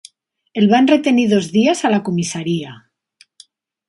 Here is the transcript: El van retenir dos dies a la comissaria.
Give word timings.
El 0.61 0.69
van 0.69 0.87
retenir 0.91 1.25
dos 1.33 1.49
dies 1.57 1.83
a 1.85 1.91
la 1.97 2.03
comissaria. 2.07 2.73